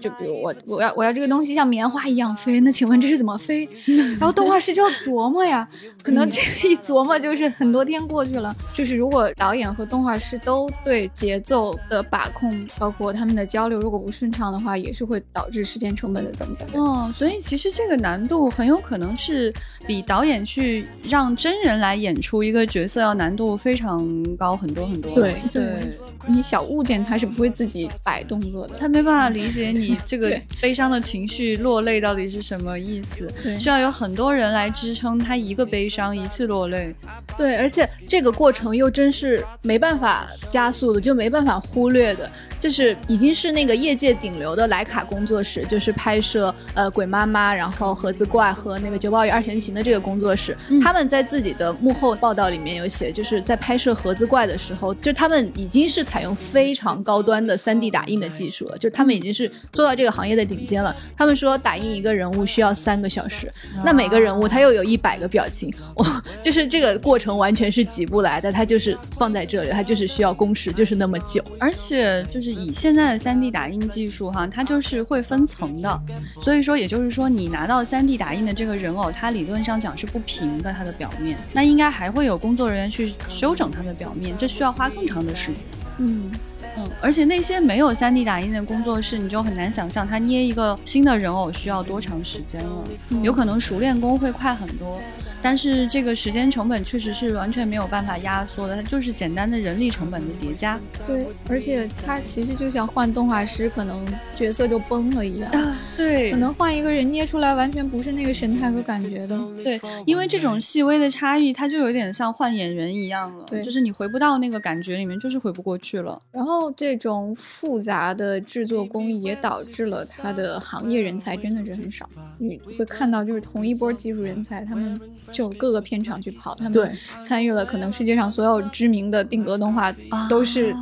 [0.01, 3.69] 就比如我我要我要这个东西像棉花一样飞，那请问这是怎么飞？
[4.19, 5.69] 然后动画师就要琢磨呀，
[6.03, 8.55] 可能这个一琢磨就是很多天过去了。
[8.75, 16.65] 就是如果导演和动画师都对节奏的把控，包括他们的交流，如果不顺畅的话，也是会导致时间成本的增加。
[16.75, 19.53] 嗯，所以其实这个难度很有可能是
[19.87, 23.99] 比导演去让真人来演出一个角色要难度非常
[24.37, 25.13] 高很多很多。
[25.15, 29.66] 对对，你小物件它是不会自己摆动作的，他没办法理解。
[29.73, 33.29] 你 这个悲伤的情绪落泪到底是什么意思？
[33.59, 36.95] 需要有很多人来支撑他一个悲伤一次落泪。
[37.37, 42.31] 对，而且这个过程又真是没办法加速的，就没办法忽略的。
[42.67, 60.93] 就是已经是那个业界顶流的莱卡工作室，就是拍摄呃鬼妈妈，然后盒子怪和那个九宝与二弦琴的这个工作室，他们在自己的幕后报道里面有写，就是在拍摄盒子怪的时候，就他们已经是采用非常高端的 3D 打印的技术了，就他们已经是做到这个行业的顶尖了。
[61.17, 63.49] 他们说打印一个人物需要三个小时，
[63.85, 66.05] 那每个人物他又有一百个表情，我，
[66.43, 72.56] 就是这个过程完全是挤不来的，他就是放在这里，他就是需要工时就是那么久，而且就是。
[72.57, 76.01] 是以现在的 3D 打印技术哈，它就是会分层的，
[76.41, 85.65] 所以说也就是说，你拿到 3D 打印的这个人偶，它理论上讲是不平的，它的表面，那应该还会有工作人员去修整它的表面，这需要花更长的时间。
[85.99, 86.31] 嗯
[86.79, 92.85] 嗯，而且那些没有 3D 打印的工作室，你就很难想象他捏一个新的人偶需要多长时间了，
[93.23, 95.01] 有可能熟练工会快很多。
[95.47, 100.77] 但是这个时间成本确实是完全没有办法压缩的，它就是简单的人力成本的叠加。
[101.07, 104.05] 对，而且它其实就像换动画师，可能
[104.35, 105.49] 角色就崩了一样。
[105.53, 109.39] 啊，对，可能换一个人捏出来完全不是那个神态和感觉的。
[109.63, 113.45] 对，因为这种细微的差异，它就有点像换演员一样了。
[113.45, 116.21] 对，就是你回不到那个感觉里面，就是回不过去了。
[116.33, 122.11] 然后这种复杂的制作工艺也导致了它的行业人才真的是很少。
[122.37, 125.01] 你会看到，就是同一波技术人才，他们。
[125.37, 129.95] 就各个片场去跑，他们参与了可能世界上所有知名的定格动画，
[130.31, 130.75] 都是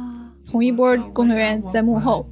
[0.48, 2.24] 同一波工作人员在幕后。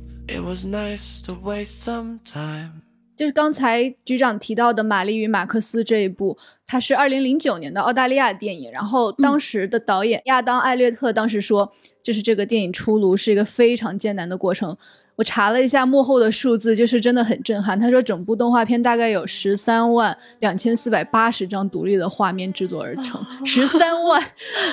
[3.17, 8.71] 就是刚才局长提到的《玛丽与马克思》这一部，它是二零零九年的澳大利亚电影。
[8.71, 14.77] 然后当时的导演亚当·艾略特当时说，就是这个电影出炉是一个非常艰难的过程。
[15.23, 17.79] 我查了一下幕后的数字，就是真的很震撼。
[17.79, 24.21] 他说，整部动画片大概有十三万两千四百八十张独立的画面制作而成，十三万，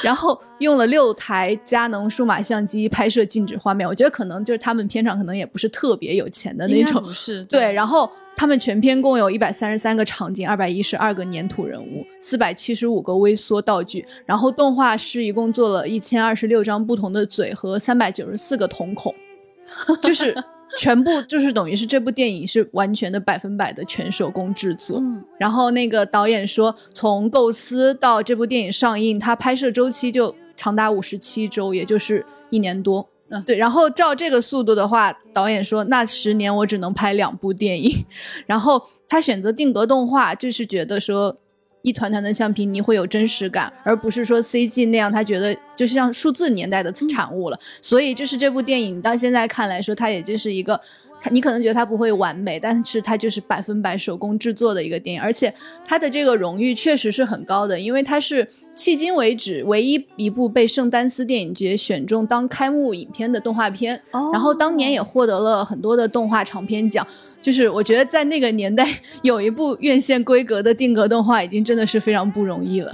[0.02, 3.88] 然后用了六台佳能数码相机拍摄静止画面。
[3.88, 7.72] 我觉得可能就是他们片场可能也不是特别有钱的那种，不是对。
[7.72, 14.04] 然后他们全片共有一百三十三个场景，二百一十二个粘土人物，四百七十五个微缩道具。
[14.26, 19.14] 然后动画师一共做了一千二十六张不同的嘴和三百九十四个瞳孔。
[20.02, 20.36] 就是
[20.78, 25.02] 全部就是等于是这部电影是完全的百分百的全手工制作，
[25.38, 33.08] 然后那个导演说，从构思到这部电影上映，它拍摄周期就长达五十七周，也就是一年多。
[33.30, 33.58] 嗯，对。
[33.58, 38.06] 然后照这个速度的话，导演说，那十年我只能拍两部电影。
[38.46, 41.38] 然后他选择定格动画，就是觉得说。
[41.82, 47.60] 一团团的橡皮泥会有真实感，而不是说 CG 那样，他觉得就是像数字年代的产物了。
[47.82, 50.80] 所以就是这部电影到现在看来说，它也就是一个。
[51.32, 55.54] 你可能觉得它不会完美，但是它就是百分百手工制作的一个电影，而且
[55.86, 67.06] 它的这个荣誉确实是很高的，因为它是迄今为止唯一一部被圣丹斯电影节选中当开幕影片的动画片，然后当年也获得了很多的动画长片奖。
[67.42, 68.86] 就是我觉得在那个年代
[69.22, 72.92] 有一部院线规格的定格动画，已经真的是非常不容易了。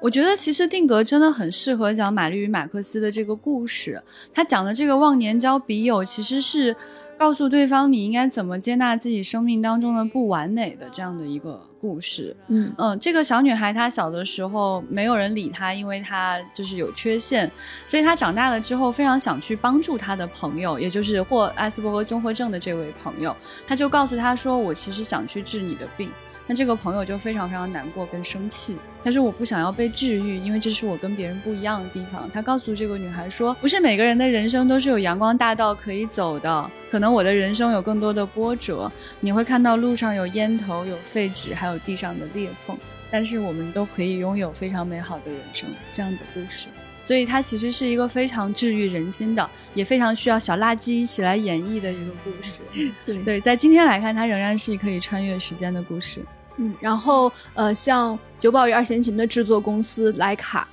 [0.00, 4.00] 我觉得其实定格真的很适合讲玛丽与马克思的这个故事，
[4.32, 6.74] 他讲的这个忘年交笔友其实是。
[7.18, 12.34] 告诉对方你应该怎么接纳自己生命当中的不完美的这样的一个故事。
[12.46, 17.50] 嗯嗯，这个小女孩她小的时候没有人理她，因为她就是有缺陷，
[17.84, 23.36] 所以她长大了之后非常想去帮助她的朋友，也就是获艾斯伯格综合症的这位朋友。
[23.66, 26.08] 她就告诉她说：“我其实想去治你的病。”
[26.50, 32.28] 那这个朋友就非常非常难过跟生气，他说我不想要被治愈，因为这是我跟别人不一样的地方。
[32.32, 42.74] 他告诉这个女孩说，不是每个人的人生都是有阳光大道可以走的，可能我的人生有更多的波折，你会看到路上有烟头、有废纸，还有地上的裂缝，
[43.10, 45.68] 但是我们都可以拥有非常美好的人生。
[45.92, 46.68] 这样的故事，
[47.02, 52.62] 所以它其实是一个非常治愈人心的，也非常需要小垃圾一起来演绎的一个故事。
[53.04, 56.24] 对对，在今天来看，它仍然是可以穿越时间的故事。
[56.58, 60.68] 嗯，然后呃，像《九宝与二弦琴》的制作公司莱卡，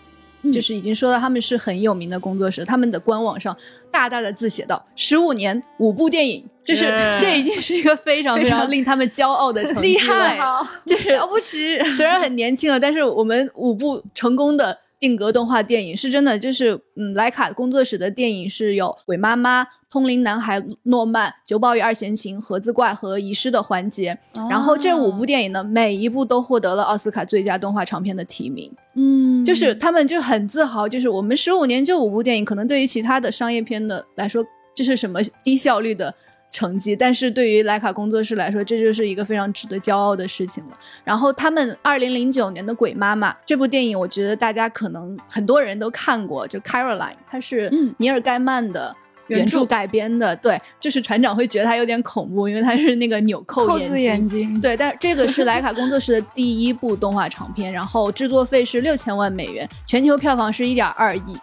[0.52, 3.56] 就是已经说到他们是很有名的工作室，他们的官网上
[3.92, 6.86] 大大的字写道：十五年五部电影，就是
[7.20, 11.80] 这已经是一个 非常非常令他们骄傲的成绩了，就是 了不起。
[11.92, 14.80] 虽然很年轻了，但是我们五部成功的。
[14.98, 19.62] 定格动画电影是真的，就是嗯，莱卡工作室的电影是有《鬼妈妈》
[19.96, 24.14] 《通灵男孩诺曼》《九宝与二弦琴》《盒子怪》和《遗失的环节》，
[24.50, 28.70] 然后这五部电影呢，每一部都获得了奥斯卡最佳动画长片的提名。
[28.96, 34.44] 嗯，就是他们就很自豪，就是我们十五年就五部电影，可能对于其他的商业片的来说，
[34.76, 36.14] 这是什么低效率的。
[36.52, 40.78] 成绩，但是对于莱卡工作室来说，这就是一个非常值得骄傲的事情了。
[41.04, 48.96] 然后他们二零零九年的《鬼妈妈》这部电影，我觉得大家可能很多人都看过，就 Caroline，它是尼尔盖曼的
[49.28, 50.36] 原著改编的。
[50.36, 54.60] 对，就是船长会觉得它有点恐怖，因为它是那个纽扣眼睛。
[54.62, 61.38] 对，但这个是莱卡工作室的第一部动画长片，然后制作费是六千万美元，全球票房是一点二亿。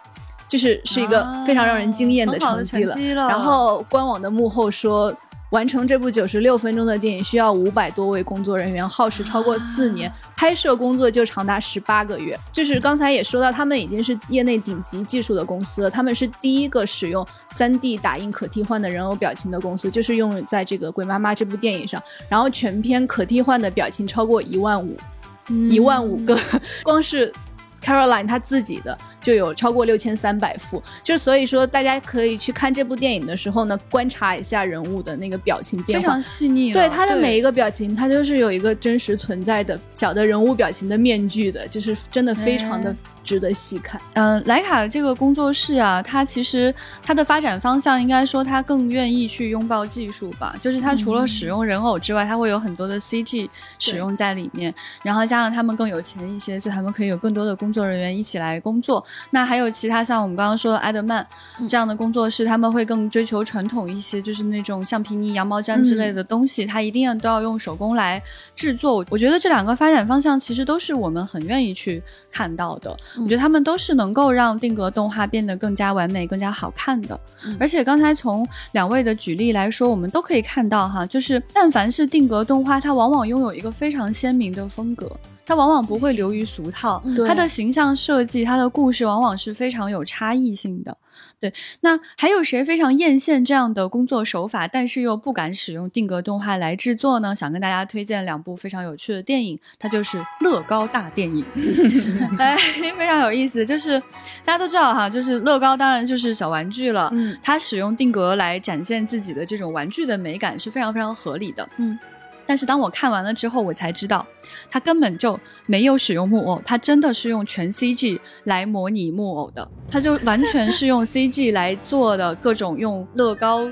[0.45, 3.25] 就是是一个非常让人惊艳的成绩了。
[3.27, 5.11] 然后官网的幕后说，
[5.53, 12.35] 完成这部九十六分钟的电影需要五百多位工作人员，耗时超过四年，拍摄工作就长达十八个月。
[12.51, 22.01] 就是刚才也说到，他们已经是业内顶级技术的公司了，他们是第一个使用三 D 打印可替换的人偶表情的公司，就是用在这个《鬼妈妈》这部电影上。
[22.27, 24.97] 然后全片可替换的表情超过一万五，
[25.69, 26.35] 一万五个，
[26.81, 27.31] 光是
[27.79, 28.97] Caroline 她自己的。
[29.23, 36.71] 就有超过六千三百幅，就所以说大家可以去看这部电影的时候呢，观察一下人物的那个表情变化，非常细腻。
[36.73, 42.95] 对他的每一个表情，他就是有一个真实存在的小的人物表情的面具的，就是真的非常的。
[43.23, 44.01] 值得细看。
[44.15, 50.53] 嗯，莱卡这个工作室啊，它其实它的发展方向应该说它更愿意去拥抱技术吧。
[50.61, 54.75] 就是它除了使用人偶之外，它会有很多的 CG 使用在里面。
[55.03, 59.01] 然后加上他们更有钱一些，所以他们可以有更多的工作人员一起来工作。
[59.31, 61.25] 那还有其他像我们刚刚说的埃德曼
[61.67, 68.21] 这样的工作室，他们会更追求传统一些，就是那种橡皮泥、羊毛毡之类的东西，它一定要都要用手工来
[68.55, 69.05] 制作。
[69.09, 72.95] 我觉得这两个发展方向其实都是我们很愿意去看到的。
[73.17, 77.19] 我觉得他们都是能够让定格动画变得更加完美、更加好看的。
[77.45, 85.09] 嗯而且刚才从两位的举例来说，我们都可以看到哈，就是但凡是定格动画，它往往拥有一个非常鲜明的风格。
[85.45, 90.97] 它往往不会流于俗套，它的形象设计、它的故事往往是非常有差异性的。
[91.39, 97.35] 对，那还有谁非常艳羡这样的工作手法，但是又不敢使用定格动画来制作呢？
[97.35, 101.45] 想跟大家推荐两部非常有趣的电影，它就是乐高大电影。
[102.39, 102.55] 哎，
[102.97, 103.99] 非常有意思，就是
[104.43, 111.67] 大家都知道哈，就是乐高当然就是小玩具了，嗯它使用定格来展现自己的这种玩具的美感是非常非常合理的。
[111.77, 111.99] 嗯。
[112.45, 114.25] 但是当我看完了之后，我才知道，
[114.69, 123.69] 他根本就没有使用木偶，他真的是用全 CG 来模拟木偶的，他就完全是用 CG 来做的各种用乐高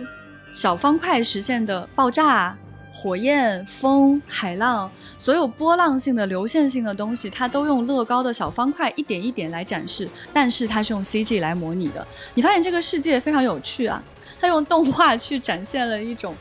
[0.53, 2.57] 小方块实现的爆炸、
[2.93, 12.05] 火焰、风、海浪，所有波浪性的、流线性的东西，它都用乐高的小方块一点一点来展示，但是它是用 CG 来模拟的。
[12.33, 14.01] 你发现这个世界非常有趣啊，
[14.39, 16.33] 它用动画去展现了一种。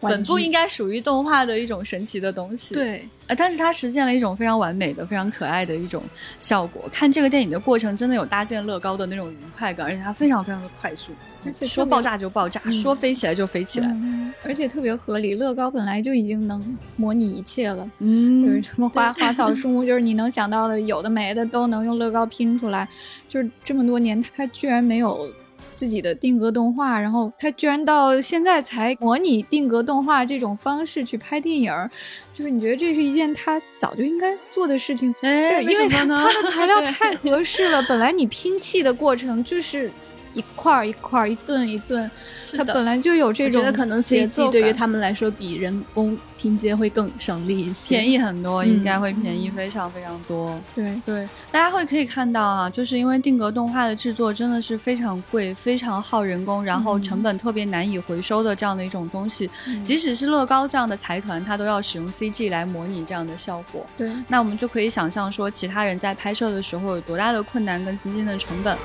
[0.00, 6.02] 本不应该属于动画的一种神奇的东西，对，呃，但是它实现了一种非常完美的、非常可爱的一种
[6.40, 6.82] 效果。
[6.92, 11.12] 看这个电影的过程，真的有搭建乐高的那种愉快感，而且它非常非常的快速，
[11.44, 13.86] 而且说爆炸就爆炸，嗯说飞起来就飞起来。
[13.88, 15.36] 嗯，而且特别合理。
[15.36, 22.88] 乐高本来就已经能模拟一切了，嗯就是什么花花草树木，就是你能想到的，有的没的都能用乐高拼出来。
[23.28, 25.30] 就是这么多年，它居然没有
[25.76, 31.88] 自己的定格动画，然后他居然到现在才模拟定格动画这种方式去拍电影儿，
[32.34, 37.82] 就是你觉得这是一件他早就应该做的事情，哎，因为他的材料太合适了。
[37.86, 39.90] 本来你拼砌的过程就是
[40.36, 42.08] 一块儿一块儿、一顿一顿，
[42.56, 50.54] 它本来就有这种我觉得可能 CG 对于他们来说比人工拼接会更省力一些，便宜很多，嗯应该会便宜非常非常多。
[50.74, 50.94] 对。
[51.06, 59.48] 对，大家会可以看到啊，就是因为定格动画的制作真的是非常贵、非常耗人工，然后成本特别难以回收的这样的一种东西。
[59.82, 63.86] 即使是乐高这样的财团，它都要使用 CG 来模拟这样的效果。
[63.96, 68.76] 对，那我们就可以想象说，其他人在拍摄的时候有多大的困难跟资金的成本。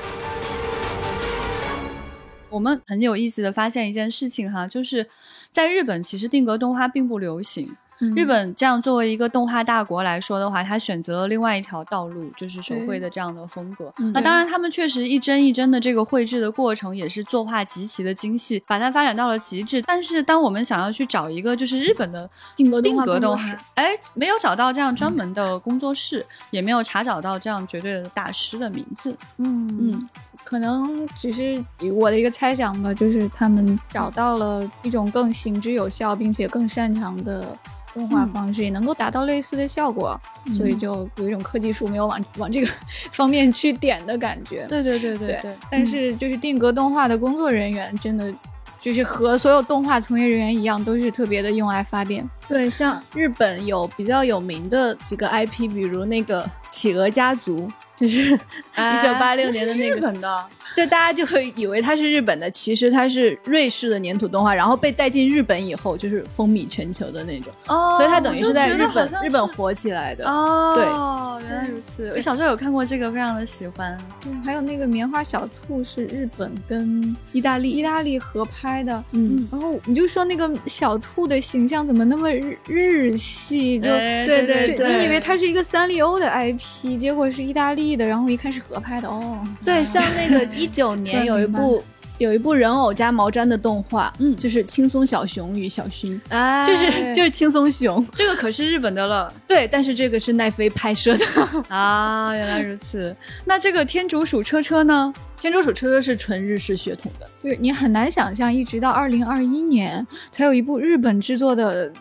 [2.51, 5.07] 我们很有意思的发现一件事情哈，就是
[5.49, 7.75] 在日本其实定格动画并不流行。
[8.15, 13.93] 日本这样作为一个动画大国来说的话，它选择了另外一条道路，就是手绘的这样的风格。
[14.11, 19.83] 那当然，他们确实一帧一帧的这个绘制的过程也是作画极其的精细，把它发展到了极致。
[19.83, 29.15] 但是，当我们想要去找一个就是日本的定格动定格动画工作室画，哎，没有找到这样专门的工作室，也没有查找到这样绝对的大师的名字。
[29.37, 30.07] 嗯嗯，
[30.43, 31.63] 可能只是
[31.93, 37.57] 我的一个猜想吧，就是他们找到了一种更行之有效并且更擅长的
[37.93, 40.19] 动画方式，也能够达到类似的效果，
[40.57, 42.71] 所以就有一种科技树没有往往这个
[43.11, 44.65] 方面去点的感觉。
[44.67, 45.55] 对对对对对对。
[45.69, 48.33] 但是就是定格动画的工作人员真的。
[48.81, 52.27] 就是和所有动画从业人员一样，都是特别的用爱发电。
[52.47, 58.37] 对，像日本有比较有名的几个 IP，比如那个企鹅家族，就是
[58.73, 60.45] 哎一九八六年的那日个，本的，
[60.75, 70.29] 就大家就会以为它是日本的，其实它是瑞士的粘土动画，然后被带进日本以后就是风靡全球的那种，哦所以它等于是在日本日本火起来的。
[70.29, 72.09] 哦，原来如此。
[72.15, 73.97] 我小时候有看过这个，非常的喜欢。
[74.25, 89.37] 嗯，还有那个棉花小兔是日本跟意大利意大利合拍的，嗯，然后你就说那个小兔的形象怎么那么日日系，就、哎对对对你以为它是一个三丽鸥的 IP，结果是意大利的，然后一看是合拍的哦。
[89.65, 91.83] 对，像那个 一九年有一部
[92.17, 101.25] 有一部人偶加毛毡的动画，嗯就是轻松小熊与小薰，哎就是就是轻松熊，这个可是日本的了对，但是这个是奈飞拍摄的。
[101.75, 102.31] 啊！
[102.35, 103.15] 原来如此。
[103.43, 105.11] 那这个天竺鼠车车呢？
[105.39, 111.91] 天竺鼠车车是纯日式血统的，就是你很难想象，一直到二零二一年才有一部日本制作的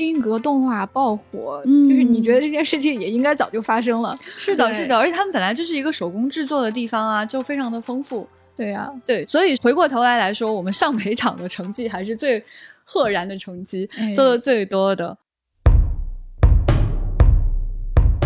[0.00, 4.16] 定格动画爆火，嗯就是你觉得这件事情也应该早就发生了。
[4.38, 8.26] 是的，是的，而且他们本来就是一个手工制作的地方啊，就非常的丰富。
[8.56, 12.42] 对呀、对，所以回过头来来说，我们上北场的成绩还是最
[12.82, 15.14] 赫然的成绩，哎做的最多的。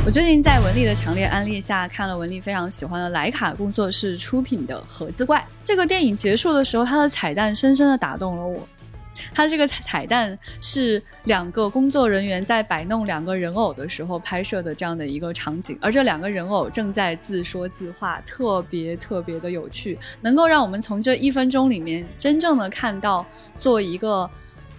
[0.07, 5.39] 我最近在文丽的强烈安利下，看了文丽非常喜欢的莱卡工作室出品的《盒子怪》。
[5.65, 8.61] 这个电影结束的时候，它的彩蛋深深的打动了我。
[9.35, 23.25] 它这个彩蛋是两个工作人员在摆弄两个人偶的时候拍摄的这样的一个场景，而这两个人偶正在自说自话，特别特别的有趣，能够让我们从这一分钟里面真正的看到
[23.59, 24.29] 做一个。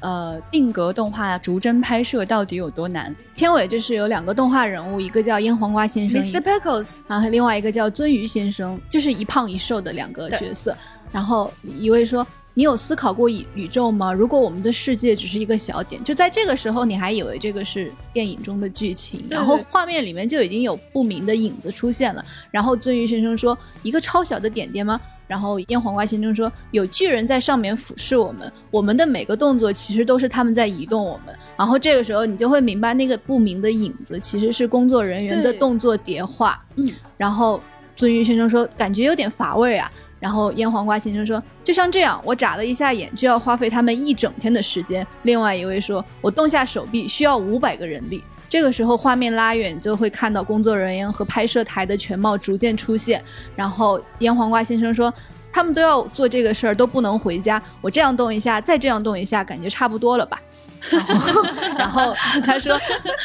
[0.02, 3.16] 呃定格动画逐帧拍摄到底有多难。
[3.36, 6.40] 片尾就是有两个动画人物，一个叫腌黄瓜先生 Mr.
[6.40, 10.78] Pickles，然后另外一个叫鳟鱼先生，就是一胖一瘦的两个角色。
[11.12, 12.28] 然后一位说。
[12.58, 14.14] 你有思考过宇宇宙吗？
[14.14, 22.24] 如果我们的世界只是一个小点，就在这个时候，你还以为这个是电影中的剧情，然后画面里面就已经有不明的影子出现了。
[22.50, 36.64] 然后鳟鱼先生说：“一个超小的点点吗？”然后腌黄瓜先生说：“有巨人在上面俯视我们，我们的每个动作其实都是他们在移动我们。”然后这个时候你就会明白，那个不明的影子其实是工作人员的动作叠画。
[36.76, 36.88] 嗯，
[37.18, 37.62] 然后
[37.98, 53.22] 鳟鱼先生说：“感觉有点乏味啊。”然后腌黄瓜先生说：“就像这样，我眨了一下眼就要花费他们一整天的时间。”另外一位说：“我动下手臂需要五百个人力。”这个时候画面拉远，就会看到工作人员和拍摄台的全貌逐渐出现。
[53.56, 55.14] 然后腌黄瓜先生说
[55.52, 57.62] ：“他们都要做这个事儿，都不能回家。
[57.82, 60.40] 我这样动一下，再这样动一下，感觉差不多了吧？”
[60.90, 61.44] 然后，
[61.78, 62.14] 然后
[62.46, 62.80] 他说：“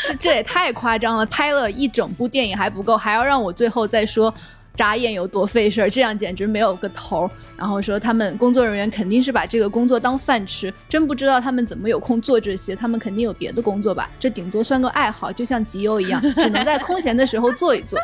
[0.05, 4.34] 这这也太夸张了，拍了一整部电影还不够，还要让我最后再说。”
[4.80, 7.30] 眨眼有多费事儿，这样简直没有个头儿。
[7.54, 12.74] 然后说他们工作人员肯定是把这个工作当饭吃，真不知道他们怎么有空做这些。
[12.74, 14.08] 他们肯定有别的工作吧？
[14.18, 17.98] 这顶多算个爱好，就像集邮一样，只能在空闲的时候做一做。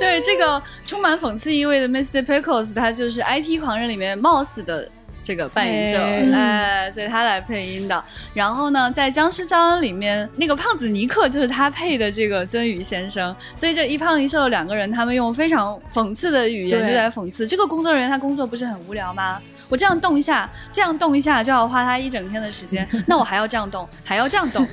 [0.00, 2.20] 对这个充满讽刺意味的 Mr.
[2.24, 4.90] Pickles，他就是 IT 狂人里面 Moss 的。
[5.24, 5.98] 这个扮演者，
[6.36, 8.04] 哎，所以他来配音的。
[8.34, 13.34] 然后呢，在《僵尸肖恩》里面，那个胖子尼克就是他配的这个鳟鱼先生。
[13.56, 19.40] 所以这一胖一瘦两个人，他们用非常讽刺的语言就在讽刺这个工作人员，他工作不是很无聊吗？
[19.70, 24.66] 我这样动一下，这样动一下就要花他一整天的时间，那我还要这样动，还要这样动。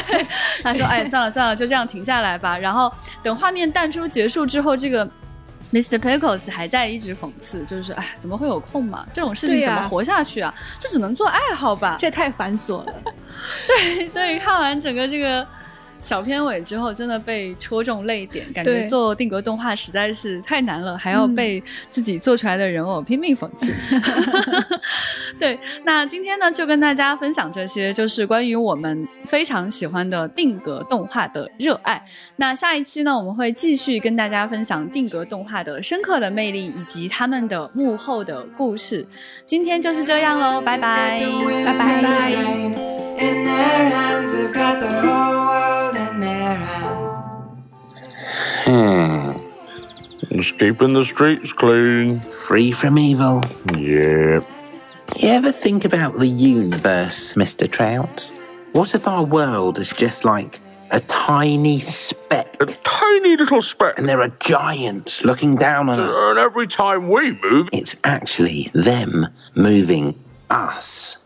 [0.64, 2.90] 他说：“哎，算了算了，就这样停下来吧。”然后
[3.22, 5.08] 等画面淡出结束之后，这个。
[5.72, 5.98] Mr.
[5.98, 9.06] Pickles 还在一直讽刺，就是哎，怎么会有空嘛？
[9.12, 10.52] 这种事情怎么活下去啊？
[10.78, 11.96] 这只能做爱好吧？
[11.98, 12.94] 这太繁琐了。
[13.66, 15.46] 对，所以看完整个这个。
[16.02, 23.72] 小片尾之后，真的被戳中泪点，感觉做定格动画实在是太难了，还要被自己做出来的人偶拼命讽刺。
[25.38, 32.02] 对，那今天呢，就跟大家分享这些，就是关于我们非常喜欢的定格动画的热爱。
[32.36, 39.06] 那下一期呢，我们会继续跟大家分享定格动画的深刻的魅力以及他们的幕后的故事。
[39.46, 41.22] 今天就是这样喽，拜拜，
[41.64, 42.34] 拜拜拜。
[48.64, 49.32] Hmm.
[50.32, 52.20] Just keeping the streets clean.
[52.20, 53.42] Free from evil.
[53.76, 54.46] Yep.
[55.16, 57.70] You ever think about the universe, Mr.
[57.70, 58.30] Trout?
[58.72, 60.60] What if our world is just like
[60.92, 62.56] a tiny speck?
[62.60, 63.98] A tiny little speck.
[63.98, 66.16] And there are giants looking down on us.
[66.16, 70.14] And every time we move, it's actually them moving
[70.48, 71.16] us.